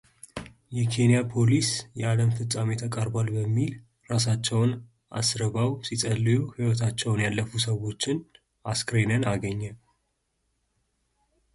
[0.75, 1.67] የኬንያ ፖሊስ
[1.99, 3.73] የዓለም ፍጻሜ ተቃርቧል በሚል
[4.05, 4.71] እራሳቸውን
[5.19, 8.19] አስርበው ሲጸልዩ ሕይወታቸው ያለፉ ሰዎችን
[8.73, 9.61] አስክሬንን አገኘ።